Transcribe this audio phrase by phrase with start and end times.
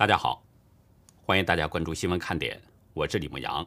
[0.00, 0.42] 大家好，
[1.26, 2.58] 欢迎大家关注新闻看点，
[2.94, 3.66] 我是李牧阳。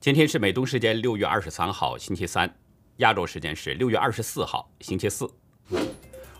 [0.00, 2.50] 今天是美东时间六月二十三号星期三，
[2.96, 5.26] 亚洲时间是六月二十四号星期四。《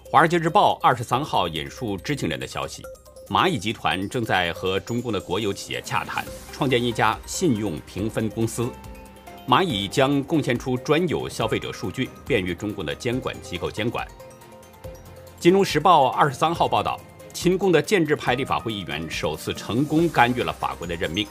[0.03, 2.83] 华尔街日报》二十三号引述知情人的消息，
[3.29, 8.73] 蚂蚁集团正在和中共的国有企业洽谈，创建一家信用评分公司。
[9.47, 14.09] 蚂蚁将贡献出专有消费者数据，便于中共的监管机构监管。
[15.39, 16.99] 《金融时报》二十三号报道，
[17.37, 21.29] 亲共的建制派立法会议员首次成功干预了法国的任命。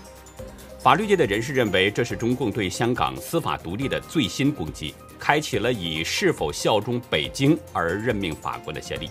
[0.78, 9.10] 法律界的人士认为，这是中共对香港司法独立的最新攻击，开启了以是否效忠北京而任命法国的先例。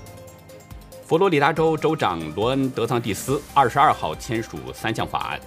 [1.04, 5.40] 佛罗里达州州长罗恩·德桑蒂斯二十二号签署三项法案，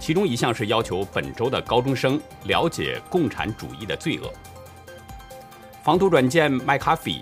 [0.00, 4.32] 其中一项是要求本州的高中生了解共产主义的罪恶。
[5.82, 7.20] 防毒软件麦卡菲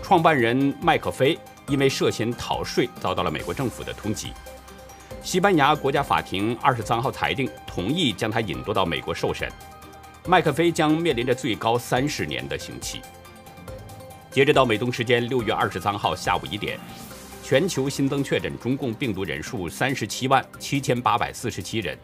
[0.00, 1.36] 创办人麦克菲
[1.68, 4.28] 因为涉嫌逃税，遭到了美国政府的通缉。
[5.22, 9.50] 西班牙国家法庭二十三号裁定，同意将他引渡到美国受审。
[10.26, 13.00] 麦克菲将面临着最高三十年的刑期。
[14.30, 16.78] 截止到美东时间六月二十三号下午一点，
[17.42, 21.96] 全球新增确诊中共病毒人数三十七万七千八百四十七人，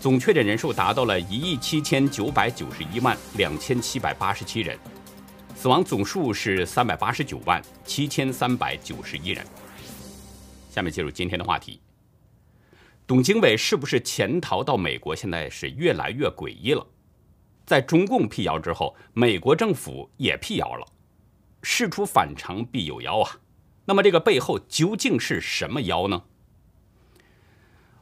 [0.00, 4.76] 总确诊人数达到了一亿七千九百九十一万两千七百八十七人，
[5.62, 9.46] 死亡总数是三百八十九万七千三百九十一人。
[10.68, 11.80] 下面进入今天的话题。
[13.06, 15.14] 董经纬是不是潜逃到美国？
[15.14, 16.84] 现在是越来越诡异了。
[17.64, 20.84] 在中共辟谣之后，美国政府也辟谣了。
[21.62, 23.38] 事出反常必有妖啊！
[23.84, 26.24] 那么这个背后究竟是什么妖呢？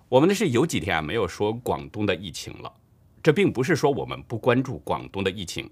[0.09, 2.73] 我们呢是有几天啊没有说广东的疫情了。
[3.23, 5.71] 这并不是说我们不关注广东的疫情，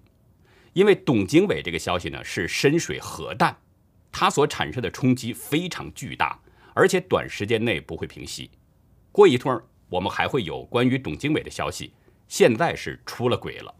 [0.72, 3.56] 因为董经纬这个消息呢是深水核弹，
[4.12, 6.40] 它所产生的冲击非常巨大，
[6.74, 8.50] 而且短时间内不会平息。
[9.10, 11.92] 过一会儿，我们还会有关于董经纬的消息。
[12.28, 13.74] 现在是出了轨了。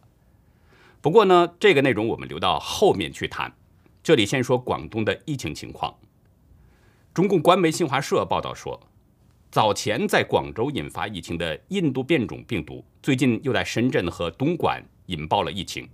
[1.00, 3.54] 不过呢，这个内容我们留到后面去谈。
[4.02, 5.94] 这里先说广东的疫情情况。
[7.12, 8.80] 中共官媒新华社报道说，
[9.50, 15.86] 早前在广州引发疫情的印度变种病毒，最近又在深圳和东莞引爆了疫情。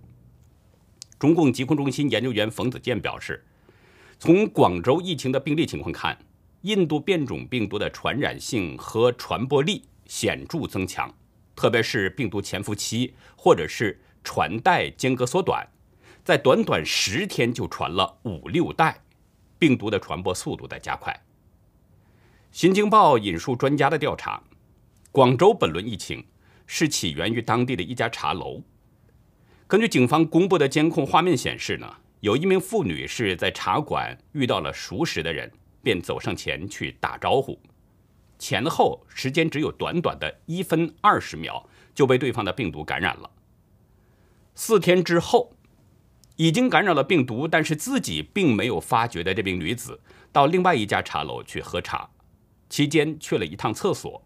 [1.24, 3.42] 中共疾控中心研究员冯子健表示，
[4.18, 6.18] 从广州疫情的病例情况看。
[6.60, 11.10] 印度变种病毒的传染性和传播力显著增强，
[11.56, 15.66] 特别是病毒潜伏期或者是传代间隔缩短，
[16.22, 19.00] 在短短十天就传了五六代，
[19.58, 21.18] 病毒的传播速度在加快。
[22.52, 24.42] 新京报引述专家的调查，
[25.10, 26.26] 广州本轮疫情
[26.66, 28.62] 是起源于当地的一家茶楼。
[29.74, 35.50] 根据警方公布的监控画面显示呢，有一名妇女是在茶馆遇到了熟识的人。
[35.82, 37.60] 便走上前去打招呼，
[38.38, 43.28] 前后时间只有短短的一分二十秒，就被对方的病毒感染了。
[44.54, 45.56] 四天之后，
[46.36, 49.98] 已经感染了病毒，但是自己并没有发觉的这名女子，
[50.30, 52.08] 到另外一家茶楼去喝茶，
[52.68, 54.22] 期间去了一趟厕所，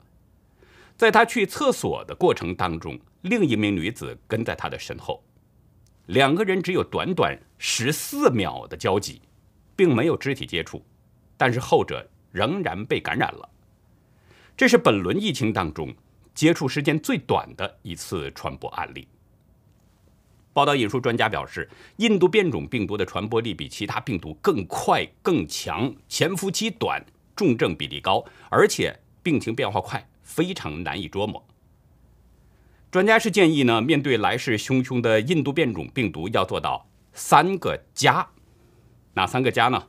[0.95, 5.25] 在她去厕所的过程当中，另一名女子跟在她的身后，
[6.09, 9.21] 两个人只有短短十四秒的交集，
[9.77, 10.83] 并没有肢体接触。
[11.37, 13.49] 但是后者仍然被感染了，
[14.57, 15.95] 这是本轮疫情当中
[16.35, 19.07] 接触时间最短的一次传播案例。
[20.55, 27.05] 报道引述专家表示，印度变种病毒的传播力比其他病毒更快更强，潜伏期短，
[27.37, 31.47] 重症比例高，而且病情变化快，非常难以捉摸。
[32.91, 38.27] 专家是建议呢，面对来势汹汹的印度变种病毒，要做到三个加，
[39.13, 39.89] 哪三个加呢？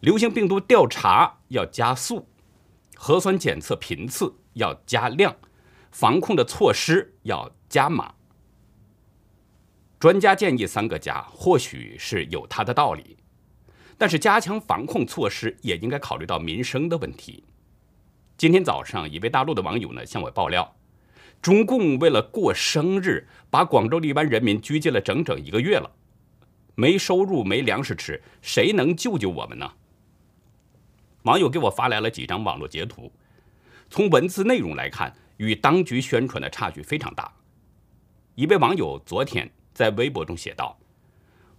[0.00, 2.26] 流行病毒调查要加速，
[2.96, 5.36] 核酸检测频次要加量，
[5.92, 8.14] 防控的措施要加码。
[10.00, 13.18] 专家建议三个加，或许是有它的道理，
[13.96, 17.44] 但是加强防控措施也应该考虑到民生的问题。
[18.36, 20.74] 今天早上，一位大陆的网友呢向我爆料，
[21.42, 25.90] 中共为了过生日，把广州一般人民拘禁了整整一个月了，
[26.74, 29.72] 没收入，没粮食吃，谁能救救我们呢？
[31.22, 33.10] 网友给我发来了几张网络截图，
[33.88, 37.32] 从文字内容来看，与当局宣传的差距非常大。
[38.34, 40.78] 一位网友昨天在微博中写道：“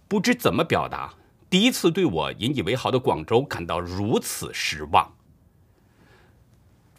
[0.08, 1.14] 不知怎么表达，
[1.50, 5.12] 第一次对我引以为豪的广州感到如此失望。”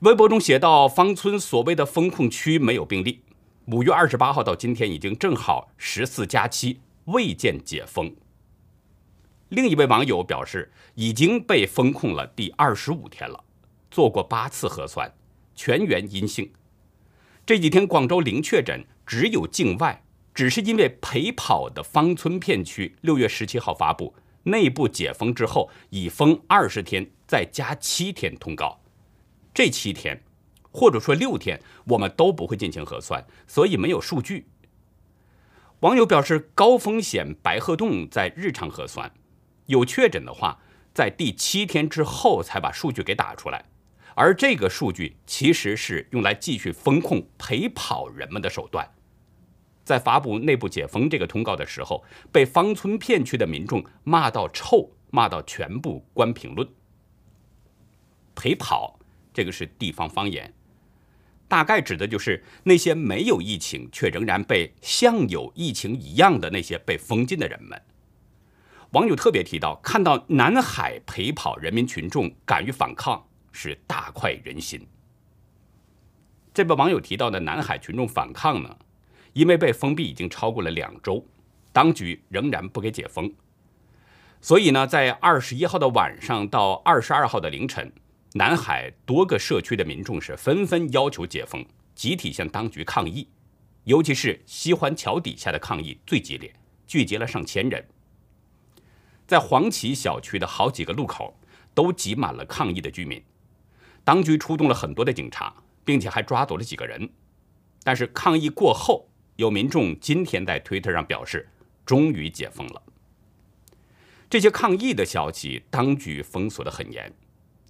[0.03, 3.21] 微博中写道：“芳村所谓的封控区没有病例，
[3.67, 8.13] 五月二十八号到今天已经正好十四加七，未见解封。”
[9.47, 13.45] 另一位网友表示，已经被封控了第二十五天了，
[13.89, 15.09] 做过八次核酸，
[15.55, 16.51] 全员阴性。
[17.45, 20.03] 这几天广州零确诊，只有境外，
[20.33, 24.13] 只是因为陪跑的芳村片区六月十七号发布
[24.43, 28.81] 内部解封之后，已封二十天，再加七天通告。
[29.53, 30.23] 这七天，
[30.71, 34.47] 或者说六天，我们都不会进行核酸，所以没有数据。
[35.81, 39.11] 网友表示，高风险白鹤洞在日常核酸，
[39.65, 40.59] 有确诊的话，
[40.93, 43.65] 在第七天之后才把数据给打出来。
[44.15, 48.89] 而这个数据其实是用来继续风控陪跑人们的手段。
[49.83, 56.67] 在发布内部解封这个通告的时候，被方村片区的民众骂到臭，骂到全部关评论。
[58.35, 58.97] 陪跑，
[59.33, 60.53] 这个是地方方言，
[61.47, 67.81] 大概指的就是那些没有疫情却仍然被像有疫情一样的那些被封禁的人们。
[68.91, 73.25] 网友特别提到，看到南海陪跑人民群众敢于反抗。
[73.55, 74.87] 是大快人心。
[76.55, 78.77] 这位网友提到的南海群众反抗呢，
[79.33, 81.23] 因为被封闭已经超过了两周，
[81.71, 83.31] 当局仍然不给解封，
[84.41, 87.93] 所以呢，在二十一号的晚上到二十二号的凌晨，
[88.35, 91.63] 南海多个社区的民众是纷纷要求解封，
[91.93, 93.27] 集体向当局抗议，
[93.83, 96.51] 尤其是西环桥底下的抗议最激烈，
[96.87, 97.87] 聚集了上千人，
[99.27, 101.37] 在黄旗小区的好几个路口
[101.75, 103.23] 都挤满了抗议的居民。
[104.03, 105.53] 当局出动了很多的警察，
[105.85, 107.07] 并且还抓走了几个人。
[107.83, 111.47] 但是抗议过后，有民众今天在推特上表示，
[111.85, 112.81] 终于解封了。
[114.27, 117.13] 这些抗议的消息，当局封锁的很严，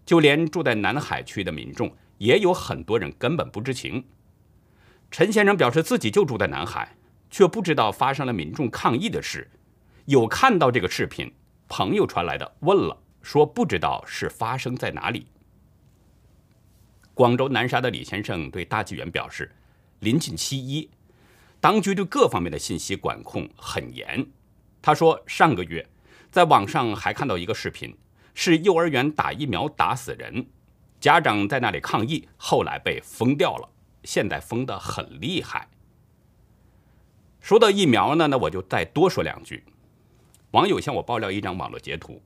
[0.06, 4.04] 就连住在南海区的民众，也有很多人根本不知情。
[5.12, 6.96] 陈先生表示自己就住在南海，
[7.30, 9.50] 却不知道发生了民众抗议的事。
[10.06, 11.32] 有看到这个视频，
[11.68, 15.28] 朋友传来的，问了，说不知道是发生在哪里。
[17.14, 19.50] 广州南沙的李先生对大纪元表示，
[20.00, 20.90] 临近七一，
[21.62, 24.26] 当局对各方面的信息管控很严。
[24.82, 25.88] 他说，上个月
[26.32, 27.96] 在网上还看到一个视频，
[28.34, 30.48] 是幼儿园打疫苗打死人，
[31.00, 33.70] 家长在那里抗议，后来被封掉了，
[34.04, 35.70] 现在封得很厉害。
[37.40, 39.64] 说到疫苗呢，那我就再多说两句。
[40.52, 42.22] 网友向我爆料一张网络截图。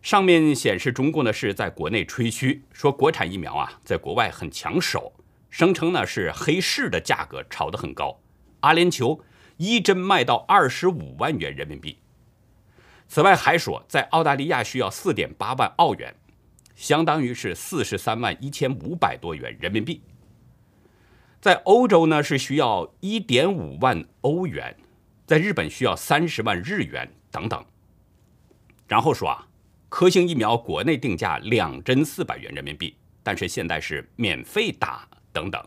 [0.00, 5.12] 上面显示，中共呢是在国内吹嘘说国产疫苗啊，在国外很抢手，
[5.50, 8.20] 声称呢是黑市的价格炒得很高，
[8.60, 9.20] 阿联酋
[9.56, 11.98] 一针卖到二十五万元人民币。
[13.08, 16.14] 此外还说，在澳大利亚需要四点八万澳元，
[16.74, 20.02] 相当于是四十三万一千五百多元人民币。
[21.40, 24.76] 在欧洲呢是需要一点五万欧元，
[25.26, 27.64] 在日本需要三十万日元等等。
[28.86, 29.48] 然后说啊。
[29.90, 35.64] 科兴疫苗国内定价两针四百元人民币，但是现在是免费打等等。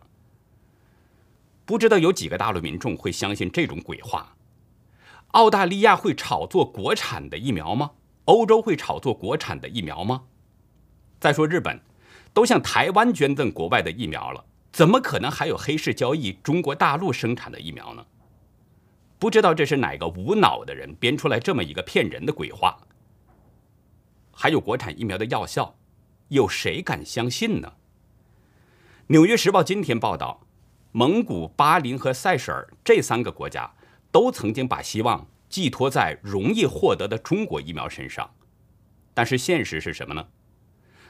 [1.63, 4.36] 不知道有几个大陆民众会相信这种鬼话？
[5.32, 7.92] 澳大利亚会炒作国产的疫苗吗？
[8.26, 10.24] 欧洲会炒作国产的疫苗吗？
[11.20, 11.80] 再说日本，
[12.34, 18.06] 都向台湾捐赠国外的疫苗了，怎么可能还有黑市交易中国大陆生产的疫苗呢？
[19.20, 22.78] 不知道这是哪个无脑的人编出来这么一个骗人的鬼话？
[24.31, 25.76] 还有国产疫苗的药效，
[26.30, 27.69] 有谁敢相信呢？
[29.07, 30.42] 《纽约时报》今天报道，
[30.92, 33.74] 蒙古、巴林和塞舌尔这三个国家
[34.18, 38.28] 都曾经把希望寄托在容易获得的中国疫苗身上，
[39.14, 40.28] 但是现实是什么呢？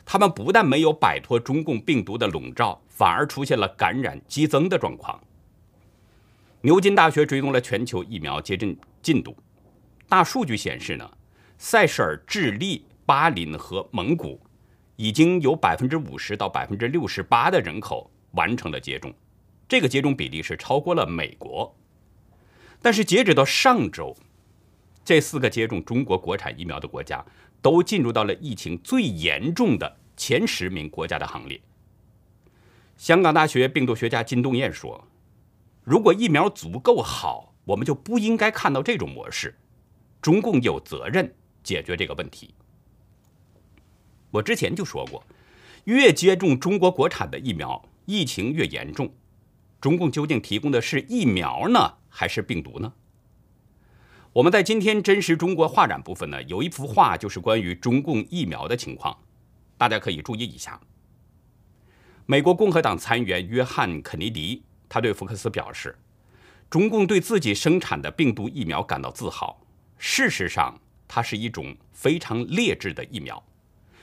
[0.04, 5.18] 他们不但没有摆脱中共病毒的笼罩，反而出现了感染激增的状况。
[6.60, 9.34] 牛津大学追踪了全球疫苗接种进度，
[10.10, 11.10] 大数据显示呢，
[11.58, 12.86] 塞舌尔、智利。
[13.06, 14.38] 巴林和蒙古
[14.98, 19.14] 已经有百分之五十到百分之六十八的人口完成了接种，
[19.66, 21.74] 这个接种比例是超过了美国。
[22.82, 24.16] 但是截止到上周，
[25.04, 27.26] 这四个接种中国国产疫苗的国家
[27.62, 31.60] 都进入到了疫情最严重的前十名国家的行列。
[32.98, 35.08] 香港大学病毒学家金东彦说
[35.84, 39.56] ：“如果疫苗足够好，我们就不应该看到这种模式。
[40.22, 42.54] 中共有责任解决这个问题。”
[44.32, 45.24] 我之前就说过，
[45.86, 49.14] 越接种中国国产的疫苗，疫情越严重。
[49.80, 52.92] 中共究竟提供的是疫苗呢，还是病毒呢？
[54.34, 59.16] 我们在今天真实中国画展部分呢，有一幅画，就是关于中共疫苗的情况，
[59.78, 60.82] 大家可以注意一下。
[62.26, 65.96] 美国共和党参议员约翰·肯尼迪，他对福克斯表示，
[66.72, 69.62] 中共对自己生产的病毒疫苗感到自豪。
[70.00, 73.44] 事实上，它是一种非常劣质的疫苗。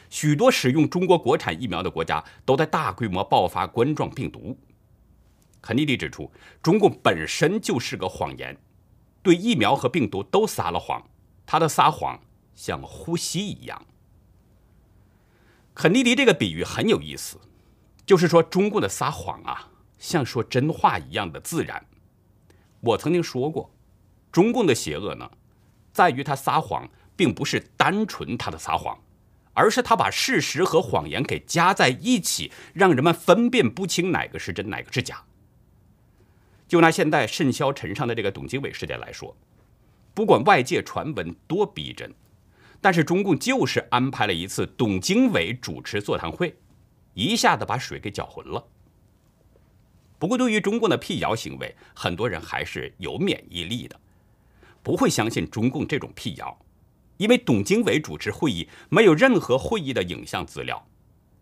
[0.09, 4.57] 许多使用中国国产疫苗的国家都在大规模爆发冠状病毒。
[5.65, 6.31] 肯尼迪指出，
[6.63, 8.55] 中共本身就是个谎言，
[9.23, 11.03] 对疫苗和病毒都撒了谎，
[11.47, 12.21] 他的撒谎
[12.55, 13.87] 像呼吸一样。
[15.73, 17.41] 肯尼迪这个比喻很有意思，
[18.05, 21.87] 就是说中共的撒谎啊，像说真话一样的自然。
[22.81, 23.75] 我曾经说过，
[24.31, 25.31] 中共的邪恶呢，
[25.95, 28.99] 在于他撒谎，并不是单纯他的撒谎，
[29.55, 35.25] 而是他把事实和谎言给加在一起，让人们分辨不清哪个是真，哪个是假。
[36.67, 39.37] 就拿现在甚嚣尘上的这个董经纬事件来说，
[40.15, 42.13] 不管外界传闻多逼真。
[42.81, 46.55] 但是中共就是安排了一次董经纬主持座谈会，
[47.15, 48.63] 一下子把水给搅浑了。
[50.19, 53.99] 不过，对于中共的辟谣行为，很多人还是有免疫力的，
[54.83, 56.59] 不会相信中共这种辟谣，
[57.17, 60.87] 因为董经纬主持会议没有任何会议的影像资料，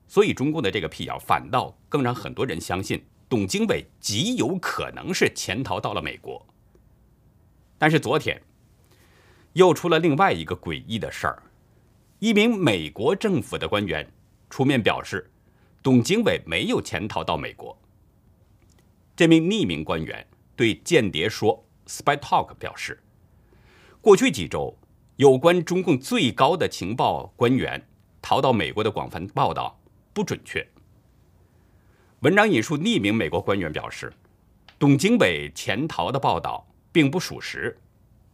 [0.07, 6.47] 所以中共的这个辟谣反倒更让很多人相信董经纬极有可能是潜逃到了美国。
[7.79, 8.39] 但是昨天。
[9.55, 11.43] 又出了另外一个诡异的事儿，
[12.21, 14.11] 一名美国政府的官员
[14.49, 15.31] 出面表示，
[15.83, 17.79] 董经纬没有潜逃到美国。
[19.15, 23.03] 这名匿名官员对《间谍说》（Spy Talk） 表示，
[24.01, 24.75] 过去几周
[25.17, 27.87] 有关中共最高的情报官员
[28.23, 29.79] 逃到美国的广泛报道
[30.15, 30.67] 不准确。
[32.23, 34.13] 文章引述匿名美国官员表示，
[34.79, 37.77] 董经纬潜逃的报道并不属实，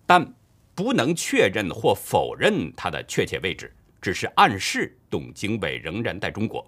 [0.07, 0.35] 但。
[0.75, 6.65] 不能确认或否认他的确切位置，只是暗示董经纬仍然在中国。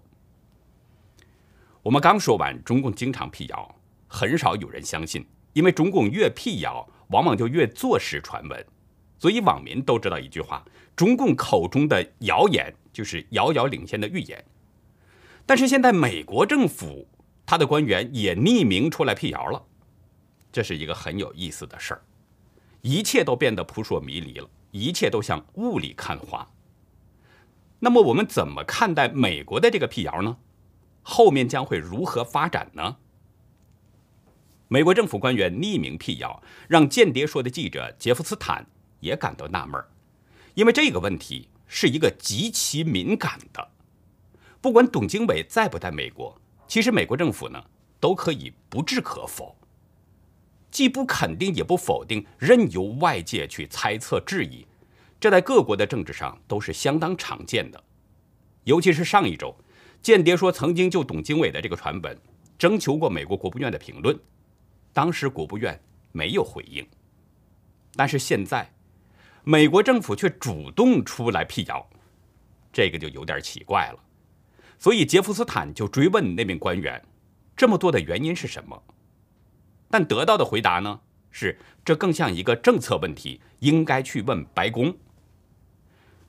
[1.80, 3.72] 我们刚说完，中共经常辟谣，
[4.08, 8.66] 很少有人相信，因为中共越辟谣，往往就越坐实传闻。
[9.16, 10.64] 所以网民都知道一句话：
[10.96, 14.44] 中共口中的谣言就是遥遥领先的预言。
[15.50, 17.08] 但是现在美国政府
[17.44, 19.60] 他的官员也匿名出来辟谣了，
[20.52, 22.02] 这是一个很有意思的事儿。
[22.82, 26.48] 一切都变得扑朔迷离了，一切都像雾里看花。
[27.80, 30.36] 那么我们怎么看待美国的这个辟谣呢？
[31.02, 32.98] 后面将会如何发展呢？
[34.68, 38.64] 美国政府官员匿名辟谣，让间谍说的记者杰夫斯坦
[39.00, 39.84] 也感到纳闷
[40.54, 43.68] 因为这个问题是一个极其敏感的。
[44.60, 46.38] 不管董经纬在不在美国，
[46.68, 47.62] 其实美国政府呢
[47.98, 49.56] 都可以不置可否。
[50.70, 54.64] 既不肯定也不否定，任由外界去猜测质疑，
[55.18, 57.82] 这在各国的政治上都是相当常见的。
[58.64, 59.52] 尤其是上一周，
[60.00, 62.16] 间谍说曾经就董经纬的这个传闻
[62.56, 64.16] 征求过美国国务院的评论，
[64.92, 65.80] 当时国务院
[66.12, 66.86] 没有回应。
[67.96, 68.72] 但是现在，
[69.42, 71.84] 美国政府却主动出来辟谣，
[72.72, 73.98] 这个就有点奇怪了。
[74.80, 77.04] 所以杰夫斯坦就追问那名官员，
[77.54, 78.82] 这么多的原因是什么？
[79.90, 84.96] 但得到的回答呢是，这更像一个政策问题，应该去问白宫。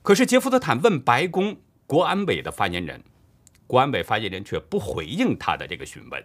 [0.02, 1.56] 可是杰夫斯坦问白宫
[1.86, 3.02] 国安委的发言人，
[3.66, 6.22] 国安委发言人却不回应他的这个询问。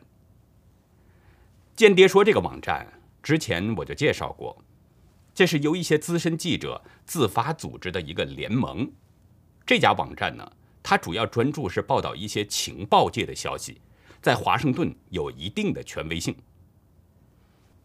[1.78, 2.86] 间谍说这个网站
[3.24, 4.62] 之前我就介绍过，
[5.34, 8.92] 这是由一些资深记者自发组织的一个联盟。
[9.66, 10.52] 这家网站呢，
[10.89, 13.82] 他主要专注是报道一些情报界的消息，
[14.22, 16.34] 在华盛顿有一定的权威性。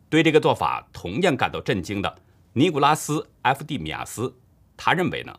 [0.08, 4.32] 对这个做法同样感到震惊的尼古拉斯·埃蒂米亚斯，
[4.76, 5.36] 他认为呢，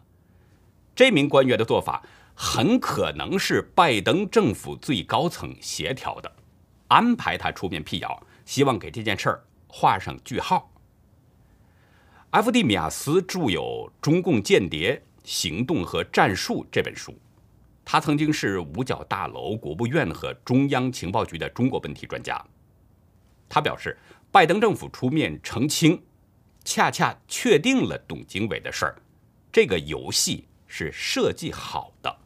[0.94, 2.04] 这名官员的做法
[2.36, 6.30] 很可能是拜登政府最高层协调的，
[6.90, 10.70] 安排他出面辟谣，希望给这件事儿画上句号。
[12.32, 17.18] 埃蒂米亚斯著有《中共间谍行动和战术》这本书，
[17.86, 22.44] 他曾经是五角大楼、国务院和中央情报局的中国问题专家，
[23.48, 23.98] 他表示。
[24.34, 26.02] 拜登政府出面澄清，
[26.66, 28.96] 恰恰确定了董经纬的事儿。
[29.52, 32.18] 这个游戏是设计好的。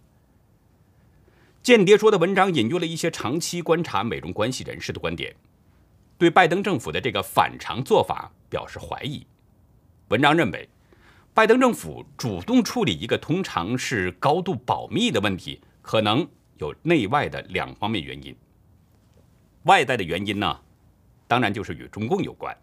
[1.61, 5.35] 间谍说的文章引用了一些长期观察美中关系人士的观点，
[6.17, 9.27] 对拜登政府的这个反常做法表示怀疑。
[10.07, 10.69] 文章认为，
[11.37, 16.27] 拜登政府主动处理一个通常是高度保密的问题，可能
[16.57, 18.35] 有内外的两方面原因。
[19.65, 20.59] 外在的原因呢？
[21.27, 22.57] 当然就是与中共有关。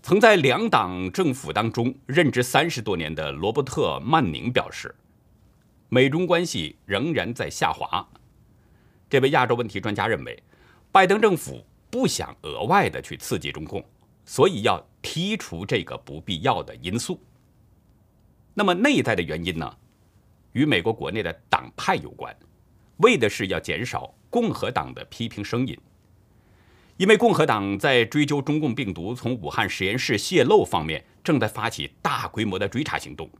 [0.00, 4.94] 曾在两党政府当中任职三十多年的罗伯特·曼宁表示，
[5.88, 8.08] 美中关系仍然在下滑。
[9.08, 10.40] 这位亚洲问题专家认为，
[10.92, 13.84] 拜登政府不想额外的去刺激中共，
[14.24, 17.20] 所以要剔除这个不必要的因素。
[18.54, 19.76] 那么内在的原因呢？
[20.52, 22.34] 与美国国内的党派有关，
[22.96, 25.78] 为的是要减少共和党的批评声音。
[26.96, 33.30] 因为共和党在追究中共病毒从武汉实验室泄露方面，正在发起大规模的追查行动，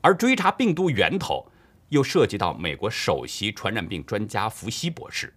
[0.00, 1.46] 而追查病毒源头
[1.90, 5.32] 又涉及到美国首席传染病专家福西博士。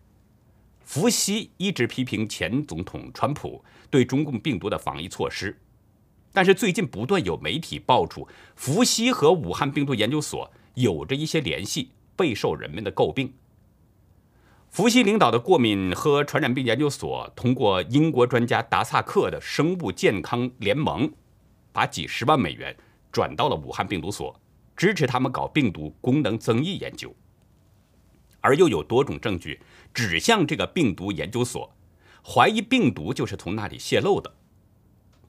[0.81, 5.55] 福西一直批评前总统川普对中共病毒的防疫措施，
[6.36, 8.27] 但是最近不断有媒体爆出
[8.58, 13.34] 福西和武汉病毒研究所有着一些联系，备受人们的诟病。
[14.70, 21.10] 福西领导的过敏和传染病研究所通过英国专家达萨克的生物健康联盟，
[21.72, 22.75] 把几十万美元
[23.13, 24.38] 转到了武汉病毒所，
[24.75, 27.15] 支持他们搞病毒功能增益研究。
[28.42, 29.62] 而又有多种证据
[29.94, 31.74] 指向这个病毒研究所，
[32.22, 34.36] 怀疑病毒就是从那里泄露的。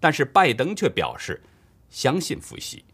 [0.06, 1.42] 但是拜登却表示
[1.90, 2.84] 相信福西。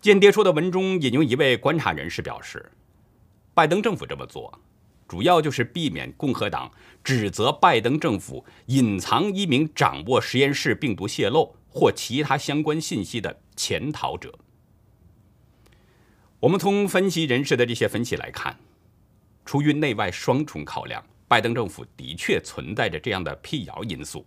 [0.00, 2.72] 间谍说的文中引用一位观察人士表示，
[3.52, 4.58] 拜登政府这么做。
[5.06, 6.72] 主要就是避免共和党
[7.04, 14.32] 指责拜登政府隐藏一名掌握实验室病毒泄露或其他相关信息的潜逃者。
[16.40, 18.58] 我们从分析人士的这些分析来看，
[19.44, 24.24] 出于内外双重考量，拜登政府的确存在着这样的辟谣因素，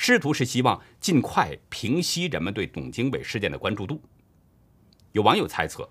[0.00, 4.00] 试图是希望尽快平息人们对董经纬事件的关注度。
[5.10, 5.90] 有网友猜测。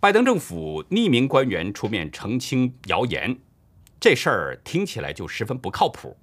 [0.00, 3.38] 拜登政府匿名官员出面澄清谣言，
[4.00, 6.16] 这事儿听起来就十分不靠谱。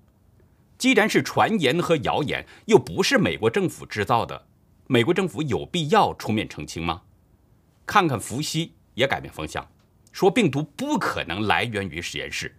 [0.77, 4.45] 既然是传言和谣言，又不是美国政府制造的，
[4.87, 7.03] 美国政府有必要出面澄清吗？
[7.85, 9.65] 看看伏羲也改变方向，
[10.11, 12.53] 说病毒不可能来源于实验室，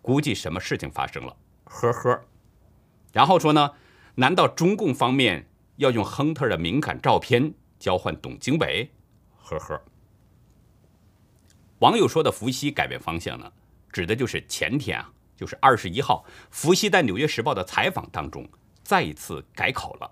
[0.00, 2.24] 估计什么事情发生了，呵呵。
[3.14, 3.70] 然后说呢，
[4.16, 8.90] 难道中共方面要用亨特的敏感照片交换董经纬？
[9.38, 9.80] 呵呵。
[11.78, 13.52] 网友说的伏羲改变方向呢，
[13.92, 18.48] 指的就是前天啊，就是二十一号，伏羲在《纽约时报》的采访当中
[18.82, 20.10] 再一次改口了。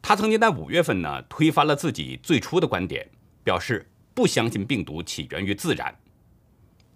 [0.00, 3.08] 他曾经在五月份呢推翻了自己最初的观点，
[3.42, 5.92] 表示不相信病毒起源于自然。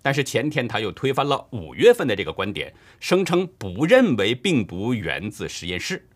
[0.04, 6.10] 但是前天他又推翻了五月份的这个观点，声称不认为病毒源自实验室。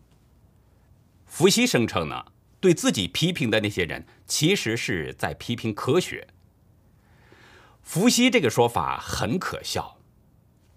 [1.25, 2.25] 伏羲声称呢，
[2.59, 6.27] 对自己批评的那些人其实是在批评科学。
[7.81, 9.97] 伏羲这个说法很可笑，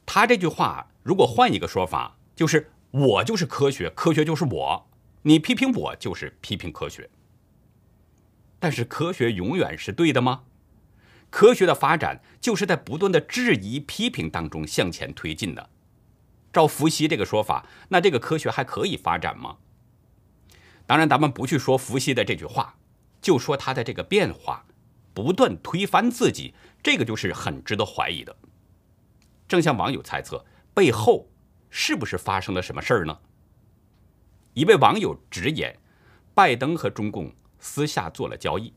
[0.07, 4.89] 他这句话如果换一个说法，就是我就是科学，科学就是我，
[5.21, 7.11] 你批评我就是批评科学。
[8.59, 10.45] 但是科学永远是对的吗？
[11.33, 15.71] 科学的发展就是在不断的质疑、批评当中向前推进的。
[16.53, 19.57] 照伏羲这个说法，那这个科学还可以发展吗？
[20.87, 22.77] 当然，咱们不去说伏羲的这句话，
[23.23, 24.67] 就说他的这个变化。
[25.15, 28.37] 不断推翻自己，这个就是很值得怀疑的。
[29.49, 31.31] 正像网友猜测，背后
[31.71, 33.19] 是不是发生了什么事儿呢？
[34.53, 35.79] 一位网友直言，
[36.35, 38.75] 拜登和中共私下做了交易。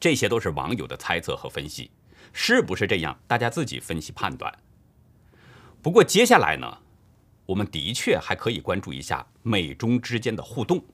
[0.00, 1.90] 这些都是网友的猜测和分析，
[2.32, 3.18] 是不是这样？
[3.26, 4.52] 大家自己分析判断。
[5.82, 6.78] 不过接下来呢，
[7.46, 10.84] 我们的确还可以关注一下美中之间的互动。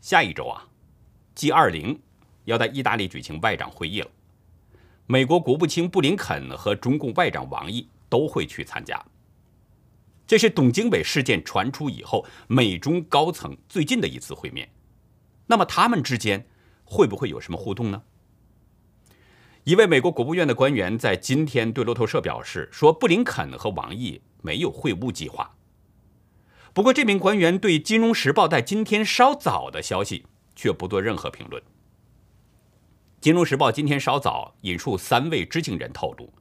[0.00, 0.68] 下一周啊
[1.34, 2.00] ，G 二零。
[2.44, 4.10] 要在意大利举行外长会议了，
[5.06, 9.02] 美国国务卿布林肯和中共外长王毅都会去参加。
[10.26, 14.68] 这是董经纬事件传出以后，美中高层最近的一次会面。
[15.46, 16.46] 那么他们之间
[16.94, 18.02] 会不会有什么互动呢？
[19.64, 25.50] 一位美国国务院的官员在今天对路透社表示说，布林肯和王毅没有会晤计划。
[26.72, 31.60] 不过，这名官员对《金融时报》在今天稍早的消息却不做任何评论。
[33.20, 36.32] 金融时报今天稍早引述三位知情人透露，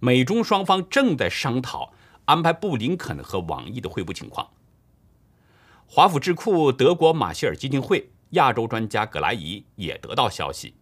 [0.00, 1.94] 美中双方正在商讨
[2.26, 4.50] 安排布林肯和王毅的会晤情况。
[5.86, 10.74] 华府智库德国马歇尔基金会亚洲专家葛莱伊也得到消息，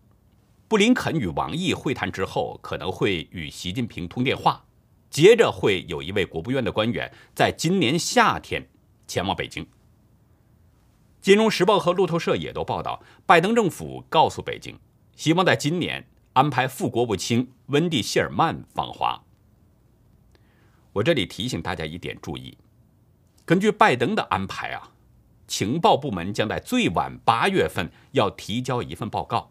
[0.66, 4.64] 布林肯与王毅会谈之后，可能会与习近平通电话，
[5.08, 8.68] 接着会有一位国务院的官员在今年夏天
[9.06, 9.66] 前往北京。
[11.20, 14.78] 金融时报和路透社也都报道，拜登政府告诉北京。
[15.16, 19.22] 希望在今年安排副国务卿温蒂·谢尔曼访华。
[20.92, 22.56] 我这里提醒大家一点注意：
[23.44, 24.92] 根据拜登的安排啊，
[25.50, 29.50] 情报部门将在最晚八月份要提交一份报告，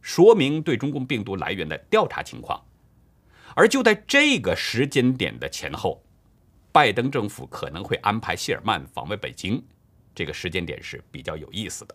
[0.00, 2.64] 说明对中共病毒来源的调查情况。
[3.54, 6.02] 而就在这个时间点的前后，
[6.72, 9.62] 拜登政府可能会安排谢尔曼访问北京，
[10.14, 11.94] 这个时间点是比较有意思的。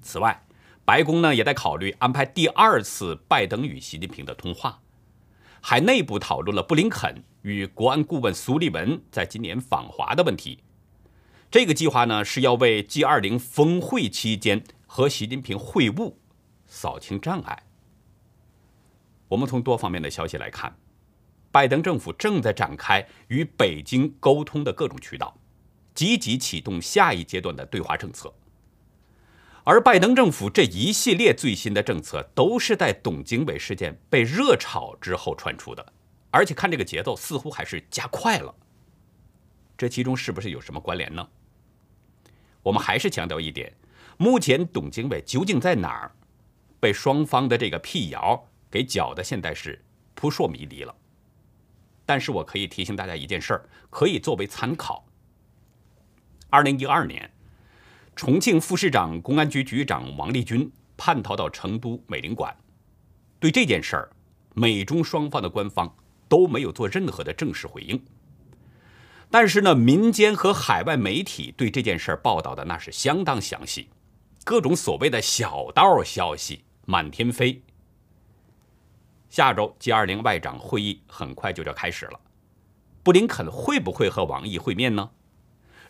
[0.00, 0.40] 此外，
[0.84, 4.80] 白宫呢也在考虑安排第二次拜登与习近平的通话，
[5.60, 10.60] 还内部讨论了布林肯与国安顾问苏利文在今年访华的问题。
[11.50, 16.14] 这个计划呢是要为 G20 峰会期间和习近平会晤
[16.66, 17.62] 扫清障碍。
[19.28, 20.76] 我们从多方面的消息来看，
[21.50, 25.38] 拜登政府正在展开与北京沟通的各种渠道，
[25.94, 28.34] 积极启动下一阶段的对华政策。
[29.64, 35.92] 而拜登政府这一系列最新的政策，都是在董经纬事件被热炒之后传出的，
[36.30, 38.54] 而且看这个节奏，似乎还是加快了。
[39.76, 41.28] 这其中是不是有什么关联呢？
[42.62, 43.72] 我们还是强调一点：
[44.16, 46.12] 目前董经纬究竟在哪儿，
[46.80, 49.84] 被双方的这个辟谣给搅得现在是
[50.14, 50.94] 扑朔迷离了。
[52.04, 55.06] 但是我可以提醒大家一件事儿，可以作为参考。
[56.50, 57.30] 二零一二年。
[58.18, 62.56] 重庆副市长、公安局局长王立军叛逃到成都美领馆，
[63.38, 64.10] 对这件事儿，
[64.54, 65.94] 美中双方的官方
[66.26, 68.02] 都没有做任何的正式回应。
[69.30, 73.88] 但是呢，民间和海外媒体对这件事报道的那是相当详细，
[74.44, 77.62] 各种所谓的小道消息满天飞。
[79.28, 82.20] 下周 G20 外长会议很快就要开始了，
[83.02, 85.10] 布林肯会不会和王毅会面呢？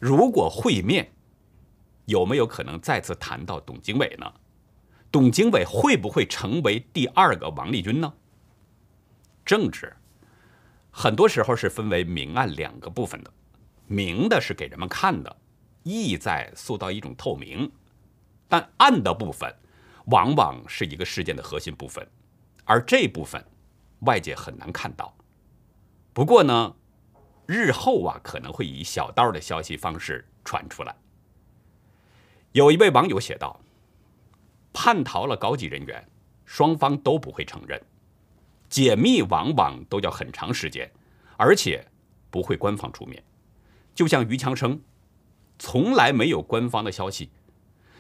[0.00, 1.12] 如果会面，
[2.06, 4.32] 有没有可能再次谈到董经纬呢？
[5.12, 8.12] 董经纬会不会成为第二个王立军呢？
[9.44, 9.94] 政治
[10.98, 13.30] 很多时候是分为明暗两个部分的，
[13.86, 15.36] 明的是给人们看的，
[15.82, 17.68] 意在塑造一种透明；
[18.48, 19.54] 但暗的部分
[20.06, 22.08] 往往是一个事件的核心部分，
[22.64, 23.44] 而这部分
[24.00, 25.14] 外界很难看到。
[26.14, 26.74] 不过呢，
[27.44, 30.96] 日后啊可能会以小道的消息方式传出来。
[32.52, 33.60] 有一位网友写道
[34.72, 36.08] ：“叛逃了高级人员，
[36.46, 37.78] 双方都不会承认，
[38.76, 40.92] 解密往往都要很长时间，
[41.38, 41.82] 而且
[42.30, 43.24] 不会官方出面。
[43.94, 44.78] 就像于强生，
[45.58, 47.30] 从来没有官方的消息。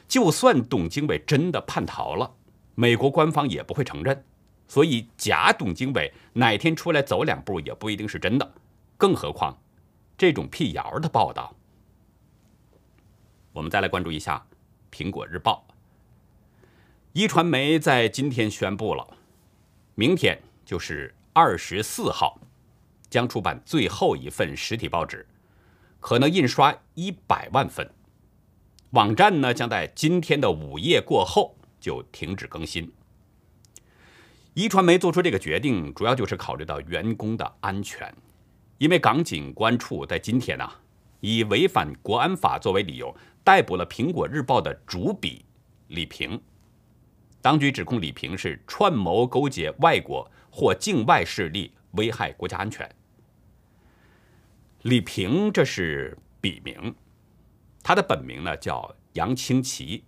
[0.06, 2.30] 就算董经纬真的叛逃了，
[2.74, 4.22] 美国官方也不会承认。
[4.68, 8.52] 所以假董经纬哪天出来走两步也不一定是真的。
[8.98, 9.58] 更何况，
[10.18, 11.56] 这种辟谣的报道。”
[13.54, 14.46] 我们再来关注一下
[14.94, 15.64] 《苹果日报》。
[17.14, 19.16] 一传媒在今天宣布了，
[19.94, 22.38] 明天就是二十四号，
[23.08, 25.26] 将出版最后一份实体报纸，
[26.00, 27.90] 可能印刷一百万份。
[28.90, 32.92] 网站呢将在今天的午夜过后就停止更新。
[34.52, 38.12] 一传媒做出这个决定，主要就是考虑到员工的安全，
[38.78, 40.70] 因为港警官处在今天呢，
[41.20, 43.16] 以违反国安法作为理由。
[43.44, 45.44] 逮捕了《苹果日报》的主笔
[45.86, 46.42] 李平，
[47.40, 52.90] 当局指控李平是串谋勾结外国或境外势力，危害国家安全。
[54.84, 56.94] 李平这是笔名，
[57.82, 60.02] 他的本名呢叫杨清奇，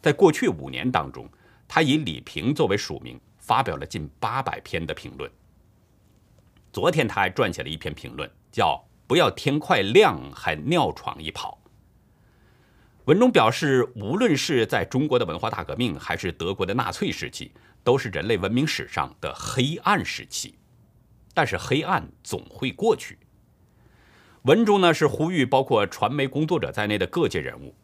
[0.00, 1.28] 在过去五年当中，
[1.68, 5.30] 他以李平作为署名，发表了近八百篇的评论。
[6.72, 11.60] 昨天他还撰写了一篇评论，叫“不要天快亮还尿床一跑”。
[13.06, 17.52] 文中表示，无论是在中国的文化大革命，还是德国的纳粹时期，
[17.84, 20.58] 都是人类文明史上的黑暗时期。
[21.32, 23.16] 但是黑暗总会过去。
[24.42, 27.76] 文中呢是呼吁包括传媒工作者在内的各界人物，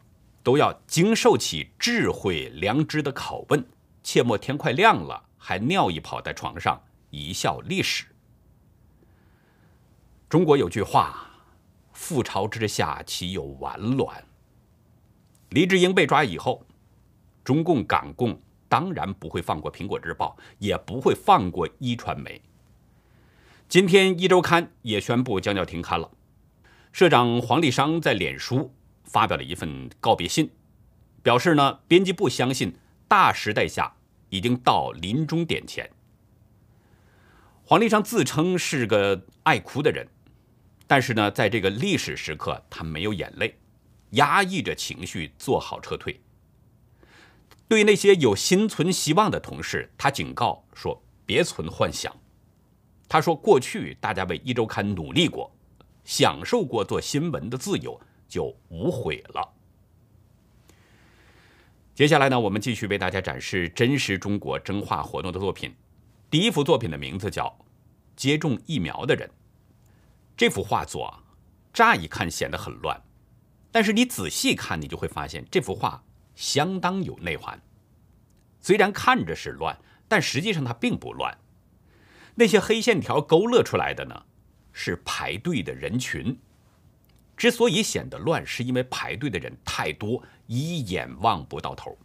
[0.42, 3.64] 都要经受起智慧良知的拷问，
[4.02, 6.82] 切莫天快亮了还尿一跑在床上，
[7.12, 8.06] 贻笑历史。
[10.28, 11.30] 中国有句话
[11.94, 14.24] ：“覆巢之下，岂有完卵。”
[15.52, 16.64] 黎智英被抓以后，
[17.44, 22.40] 中共港共当然不会放过《苹果日报》，也不会放过一传媒。
[23.68, 26.10] 今天一周刊也宣布将要停刊了。
[26.90, 30.50] 社长黄立商在脸书发表了一份告别信，
[31.22, 32.74] 表示呢，编辑部相信
[33.06, 33.94] 大时代下
[34.30, 35.90] 已经到临终点前。
[37.62, 40.08] 黄立商自称是个爱哭的人，
[40.86, 43.58] 但是呢，在这个历史时刻，他没有眼泪。
[44.12, 46.20] 压抑着情绪，做好撤退。
[47.68, 52.14] 对那些有心存希望的同事，他警告说：“别存幻想。”
[53.08, 55.54] 他说：“过去大家为一周刊努力过，
[56.04, 57.98] 享受过做新闻的自由，
[58.28, 59.54] 就无悔了。”
[61.94, 65.74] 接下来呢，我们继续为大家展示真实中国真话活动的作品。
[66.30, 67.46] 第一幅作品的名字叫
[68.16, 69.28] 《接种疫苗的人》。
[70.34, 71.22] 这幅画作
[71.72, 72.98] 乍一看显得很乱。
[73.72, 76.04] 但是你仔细看，你就会发现这幅画
[76.36, 77.60] 相当有内涵。
[78.60, 81.36] 虽然看着是乱，但实际上它并不乱。
[82.34, 84.22] 那些黑线条勾勒出来的呢，
[84.72, 86.38] 是排队的人群。
[87.36, 91.96] 之所以显得乱，是因为排队的人太多，一眼望不到头。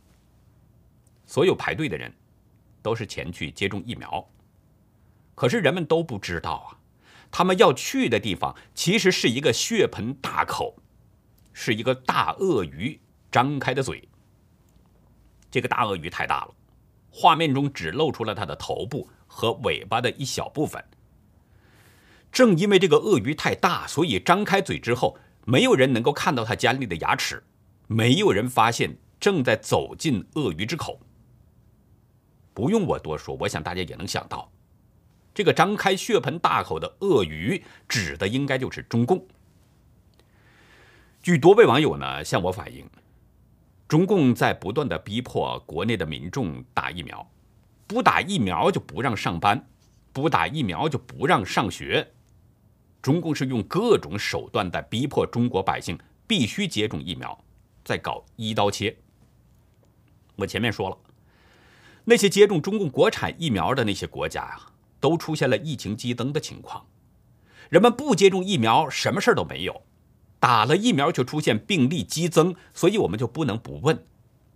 [1.26, 2.12] 所有排队的人
[2.82, 4.28] 都是前去接种疫苗，
[5.36, 6.80] 可是人们都不知道啊，
[7.30, 10.78] 他们要去的地方其实是一个血盆大口，
[11.60, 13.00] 是一个大鳄鱼
[13.32, 14.08] 张开的嘴。
[15.50, 16.54] 这个大鳄鱼太大了，
[17.10, 20.86] 画面中只露出了它的头部和尾巴的一小部分。
[22.32, 27.44] 正因为这个鳄鱼太大，所以张开嘴之后，没有人能够看到它尖利的牙齿，
[27.88, 31.00] 没有人发现正在走进鳄鱼之口。
[32.54, 34.52] 不用我多说，我想大家也能想到，
[35.34, 39.28] 这个张开血盆大口的鳄鱼指的应该就是中共。
[41.28, 42.90] 据多位网友呢向我反映，
[43.86, 47.30] 中共在不断的逼迫国内的民众打疫苗，
[47.86, 49.68] 不打疫苗就不让上班，
[50.14, 52.14] 不打疫苗就不让上学。
[53.02, 57.38] 中共是用各种手段在逼迫中国百姓必须接种疫苗，
[57.84, 58.96] 在搞一刀切。
[60.38, 60.98] 我前面说了，
[62.06, 64.62] 那些接种中共国产疫苗的那些国家呀，
[65.02, 66.86] 都出现了疫情激增的情况。
[67.70, 69.74] 人们不接种疫苗，什么事都没有；
[70.40, 72.56] 打了疫苗，却出现病例激增。
[72.74, 74.06] 所以我们就不能不问：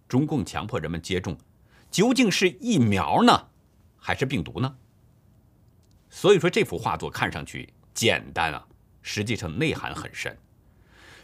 [0.07, 1.37] 中共强迫人们接种，
[1.89, 3.47] 究竟是疫苗呢，
[3.97, 4.75] 还是病毒呢？
[6.09, 7.73] 所以说，这幅画作看上去。
[7.93, 8.65] 简单啊，
[9.01, 10.37] 实际上内涵很深。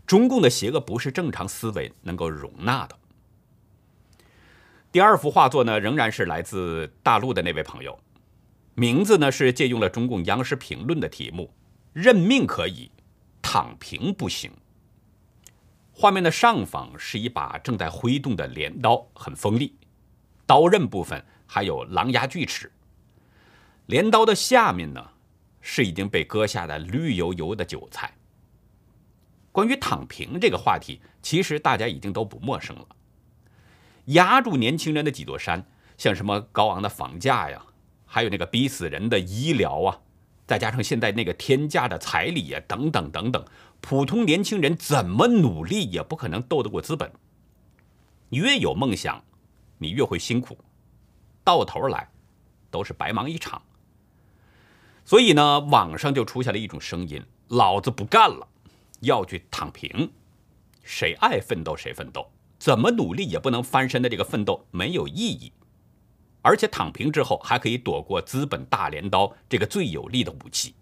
[0.06, 2.98] 中共的邪恶不是正常思维能够容纳的。
[4.91, 7.98] 第二幅画作呢，仍然是来自大陆的那位朋友，
[8.76, 11.54] 名字呢是借用了中共央视评论的题目
[11.93, 12.91] ：“认命可以，
[13.49, 14.51] 躺平不行。”
[15.95, 19.73] 画面的上方是一把正在挥动的镰刀，很锋利，
[20.45, 22.69] 刀刃部分还有狼牙锯齿。
[23.86, 25.12] 镰刀的下面呢？
[25.62, 28.13] 是已经被割下的绿油油的韭菜。
[29.51, 32.86] 关于躺平这个话题，其实大家已经都不陌生了。
[34.05, 35.65] 压住年轻人的几座山，
[35.97, 37.65] 像什么高昂的房价呀，
[38.05, 40.01] 还有那个逼死人的医疗啊，
[40.47, 43.45] 再加上现在那个天价的彩礼呀，等等等等，
[43.81, 47.12] 普通年轻人怎么努力也不可能斗得过资本。
[48.29, 49.23] 越有梦想，
[49.77, 50.57] 你越会辛苦，
[51.43, 52.10] 到头来
[52.71, 53.62] 都是白忙一场。
[55.03, 58.47] 所以呢，网上就出现了一种声音：“老子不干了，
[59.01, 60.12] 要去躺平。
[60.83, 65.51] 谁爱奋斗谁奋斗，怎么努力也不能翻身的这个奋斗没有意义。
[66.47, 70.73] 而且躺平之后还可以躲过资本大镰刀这个最有力的武器。”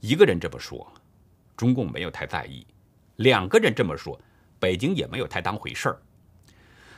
[0.00, 0.90] 一个人这么说，
[1.54, 2.66] 中共没有太在意；
[3.16, 4.18] 两个人这么说，
[4.58, 6.02] 北京也没有太当回事儿。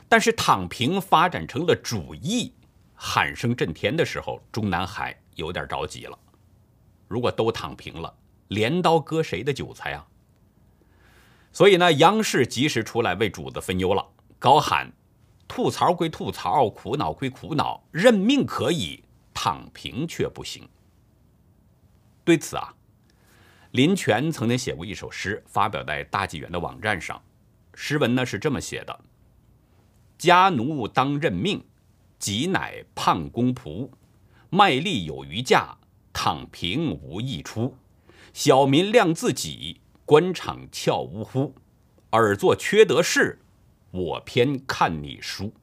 [0.07, 2.53] 但是躺平发展成了主义，
[2.95, 5.17] 喊声震天的时候，中南海。
[5.35, 6.19] 有点着急了，
[7.07, 8.13] 如果都躺平了，
[8.49, 10.05] 镰刀割谁的韭菜啊？
[11.53, 14.05] 所以呢，央视及时出来为主子分忧了，
[14.37, 14.91] 高喊：
[15.53, 20.65] 吐槽归吐槽，苦恼归苦恼，认命可以，躺平却不行。
[22.23, 22.73] 对此啊，
[23.71, 27.21] 林泉曾经写过一首诗，发表在大纪元的网站上。
[27.73, 28.97] 诗文呢是这么写的：
[30.17, 31.61] 家奴当认命，
[32.17, 33.89] 己乃胖公仆。
[34.49, 35.77] 卖力有余价，
[36.13, 37.75] 躺平无益出。
[38.31, 41.53] 小民量自己，官场俏呜呼。
[42.11, 43.37] 尔作缺德事，
[43.91, 45.53] 我偏看你输。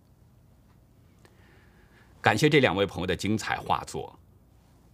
[2.20, 4.18] 感谢这两位朋友的精彩画作，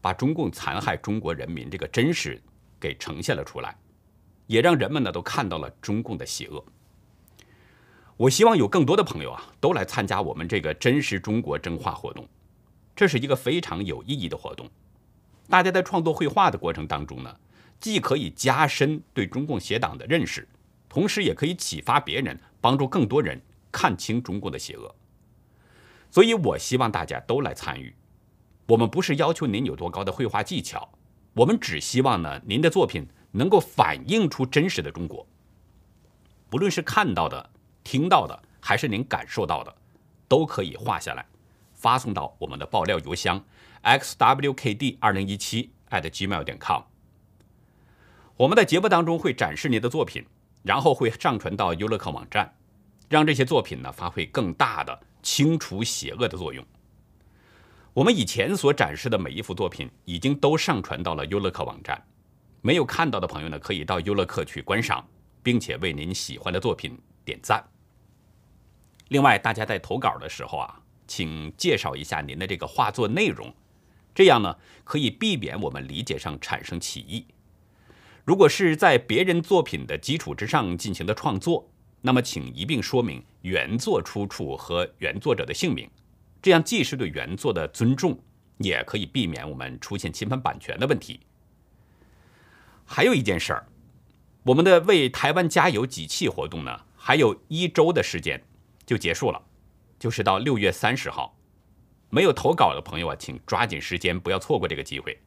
[0.00, 2.40] 把中共残害中国人民这个真实
[2.78, 3.76] 给呈现了出来，
[4.46, 6.64] 也让人们呢都看到了中共的邪恶。
[8.16, 12.28] 我希望有更多的朋友啊，都来参加我们这个真实中国真画活动。
[12.94, 14.70] 这是一个非常有意义的活动，
[15.48, 17.36] 大家在创作绘画的过程当中呢，
[17.80, 20.46] 既可以加深对中共邪党的认识，
[20.94, 24.94] 同时也可以启发别人，帮助更多人看清中国的邪恶。
[26.08, 27.92] 所以我希望大家都来参与。
[28.68, 30.88] 我们不是要求您有多高的绘画技巧，
[31.32, 35.26] 我们只希望呢，您的作品能够反映出真实的中国。
[36.48, 37.50] 不论是看到的、
[37.82, 39.74] 听到的，还是您感受到的，
[40.28, 41.26] 都可以画下来。
[41.74, 43.44] 发送到我们的爆料邮箱
[43.82, 46.82] xwkd 二零一七 at gmail 点 com。
[48.36, 50.24] 我们在节目当中会展示您的作品，
[50.64, 52.52] 然后会上传到优乐客网站，
[53.08, 56.64] 让这些作品呢发挥更大的清除邪恶的作用。
[57.92, 62.02] 我们以前所展示的每一幅作品已经都上传到了优乐客网站，
[62.62, 65.06] 没有看到的朋友呢，可以到优乐客去观赏，
[65.42, 67.62] 并且为您喜欢的作品点赞。
[69.08, 73.54] 另外，大家在投稿的时候啊，请介绍一下您的这个画作内容，
[74.14, 77.26] 这样呢可以避免我们理解上产生歧义。
[78.24, 81.68] 如果是在别人作品的基础之上进行的创作，
[82.00, 85.88] 那么请一并说明原作出处和原作者的姓名，
[86.40, 88.18] 这样既是对原作的尊重，
[88.58, 91.20] 也可以避免我们出现侵犯版权的问题。
[92.86, 93.66] 还有一件事儿，
[94.42, 98.42] 我们的为台湾加油集气活动呢，还有一周的时间
[98.86, 99.42] 就结束了，
[99.98, 101.36] 就是到六月三十号。
[102.08, 105.18] 没有投稿的朋友啊，请抓紧时间，不要错过这个机会。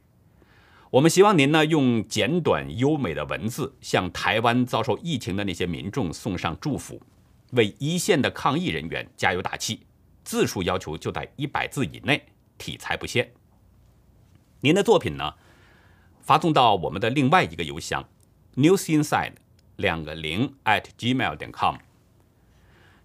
[0.89, 7.01] 我们希望您呢，用简短优美的文字，向台湾遭受疫情的那些民众送上祝福，
[7.51, 9.81] 为一线的抗疫人员加油打气。
[10.23, 12.23] 字数要求就在一百字以内，
[12.57, 13.33] 题材不限。
[14.61, 15.33] 您的作品呢？
[16.21, 18.07] 发送到我们的另外一个邮箱
[18.55, 19.33] ，newsinside
[19.75, 21.75] 两个零 at gmail 点 com。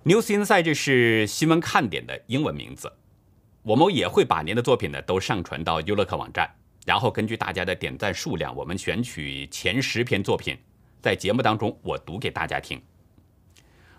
[0.05, 2.93] newsinside 这是新闻看点的英文名字。
[3.63, 6.49] 我们也会把您的作品呢都上传到优乐客网站，
[6.85, 10.57] 然后根据大家的点赞数量，我们选取前十篇作品，
[11.01, 12.81] 在节目当中我读给大家听。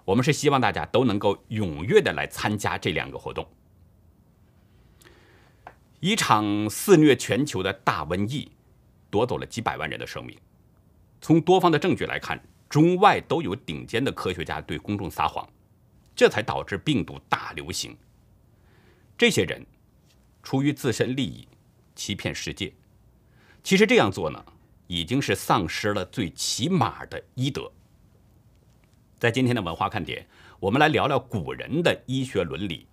[0.06, 3.48] 我们是希望大家都能够踊跃的来参加这两个活动。
[6.00, 8.52] 一场肆虐全球的大瘟疫。
[9.14, 10.36] 夺走了几百万人的生命。
[11.22, 15.48] 从多方的证据来看，中外都有顶尖的科学家对公众撒谎，
[16.16, 17.96] 这才导致病毒大流行。
[19.16, 19.64] 这些人
[20.42, 21.48] 出于自身利益
[21.96, 22.74] 欺骗世界，
[23.64, 24.44] 其实这样做呢，
[24.88, 27.72] 已经是丧失了最起码的医德。
[29.18, 30.28] 在今天的文化看点，
[30.60, 32.88] 我们来聊聊古人的医学伦理：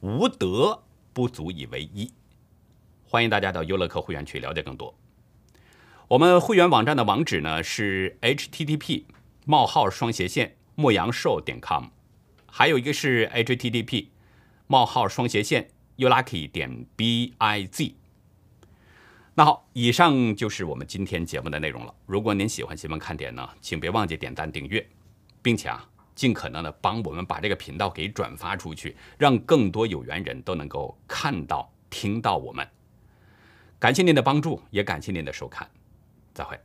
[0.00, 2.12] 无德不足以为医。
[3.04, 4.94] 欢迎大家到优乐客会员区了解更多。
[6.08, 9.04] 我们会员网站的网址呢是 http:
[9.46, 11.86] 冒号双斜线牧羊兽点 com，
[12.46, 14.08] 还有一个是 http:
[14.66, 17.94] 冒号双斜线 ulucky 点 biz。
[19.36, 21.92] 那好，以上就是我们今天节目的内容了。
[22.06, 24.86] 如果您喜欢新闻看点呢，请别忘记点赞订阅，
[25.42, 32.64] 并且啊，尽可能的帮我们把这个频道给转发出去，让更多有缘人都能够看到、听到我们。
[33.80, 35.68] 感谢您的帮助，也感谢您的收看。
[36.32, 36.56] 再会。